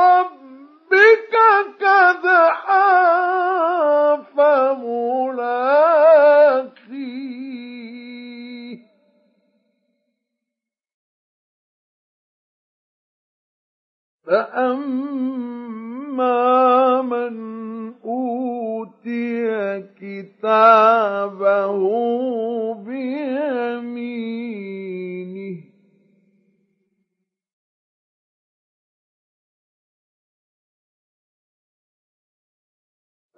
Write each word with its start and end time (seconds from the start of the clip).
ربك 0.00 1.34
كدحا 1.80 2.88
فملاقيه. 7.50 8.80
فأما 14.26 15.59
من 17.02 17.34
أوتي 18.04 19.80
كتابه 20.00 21.78
بيمينه. 22.74 24.10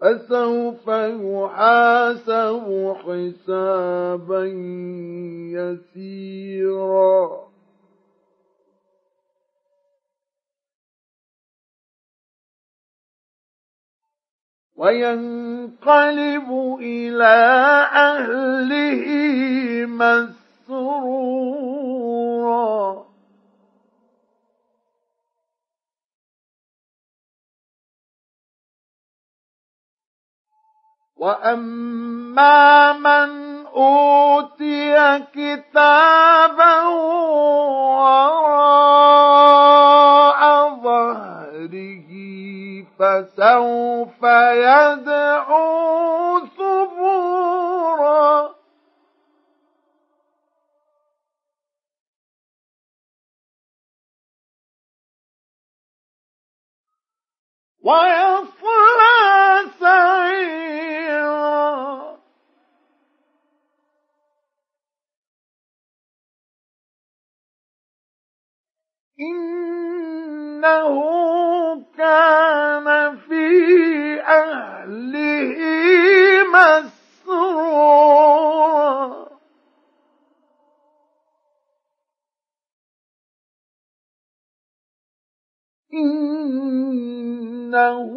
فسوف 0.00 0.88
يحاسب 0.88 2.66
حسابا 2.98 4.44
يسيرا. 5.54 7.51
وينقلب 14.82 16.48
إلى 16.80 17.36
أهله 17.94 19.06
مسرورا. 20.66 21.52
وأما 31.16 32.92
من 32.92 33.30
أوتي 33.66 35.18
كتابه 35.34 36.41
فسوف 43.42 44.22
يدعو 44.52 46.46
ثبورا. 46.46 48.54
ويصلى 57.82 59.20
سعيرا. 59.80 61.62
إنه 69.20 70.94
كان 71.98 72.91
إنه 87.74 88.12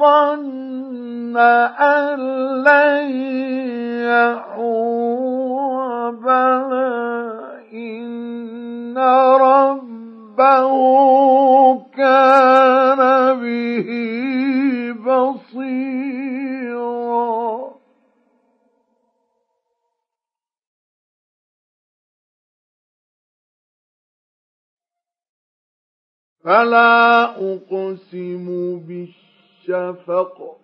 ظن 0.00 1.36
أن 1.36 2.18
لن 2.64 3.10
يحور 4.04 4.77
فلا 26.44 27.24
أقسم 27.54 28.46
بالشفق 28.78 30.58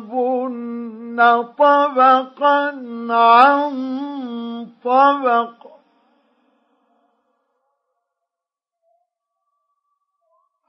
طبقا 1.57 2.61
عن 3.09 3.73
طبق. 4.83 5.67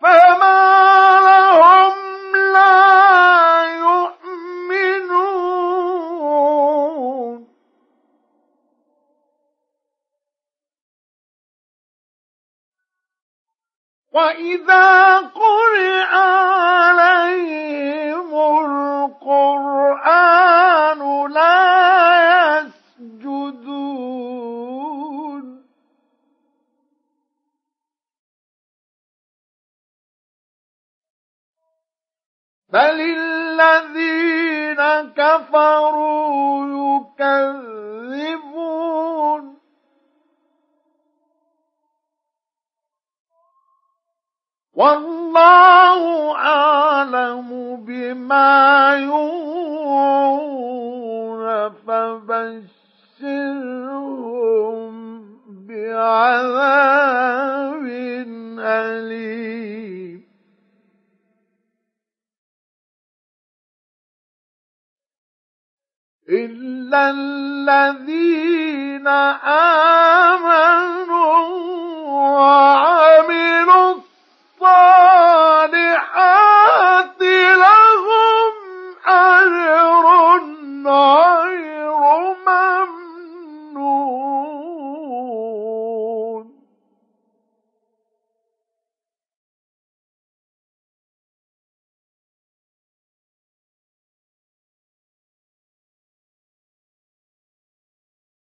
فما 0.00 1.20
لهم 1.20 1.94
لا 2.52 3.64
يؤمنون. 3.64 4.14
وإذا 14.12 15.18
قرئ 15.20 16.14
عليهم 16.14 17.73
بل 32.74 32.98
الذين 33.00 34.82
كفروا 35.14 36.66
يكذبون 37.20 38.64
والله 44.74 46.36
أعلم 46.36 47.76
بما 47.86 48.94
يوعون 48.98 50.24
فبشرهم 51.86 53.34
بعذاب 55.68 57.04
أليم 58.58 59.43
إلا 66.28 67.10
الذين 67.10 69.06
آمنوا 70.24 71.04
وعملوا 72.40 73.94